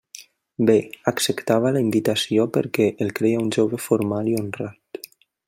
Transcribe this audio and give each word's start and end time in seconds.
Bé; 0.69 0.77
acceptava 1.11 1.73
la 1.75 1.83
invitació, 1.87 2.47
perquè 2.57 2.89
el 3.07 3.13
creia 3.21 3.43
un 3.45 3.53
jove 3.59 3.81
formal 3.91 4.33
i 4.35 4.35
honrat. 4.41 5.05